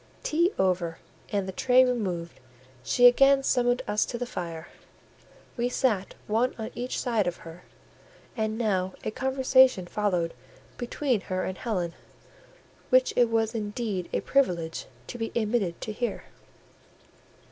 Tea 0.23 0.51
over 0.57 0.97
and 1.31 1.47
the 1.47 1.51
tray 1.51 1.85
removed, 1.85 2.39
she 2.83 3.05
again 3.05 3.43
summoned 3.43 3.83
us 3.87 4.03
to 4.03 4.17
the 4.17 4.25
fire; 4.25 4.67
we 5.55 5.69
sat 5.69 6.15
one 6.25 6.55
on 6.57 6.71
each 6.73 6.99
side 6.99 7.27
of 7.27 7.37
her, 7.45 7.61
and 8.35 8.57
now 8.57 8.95
a 9.03 9.11
conversation 9.11 9.85
followed 9.85 10.33
between 10.79 11.21
her 11.21 11.43
and 11.43 11.59
Helen, 11.59 11.93
which 12.89 13.13
it 13.15 13.29
was 13.29 13.53
indeed 13.53 14.09
a 14.11 14.21
privilege 14.21 14.87
to 15.05 15.19
be 15.19 15.31
admitted 15.35 15.79
to 15.81 15.91
hear. 15.93 16.23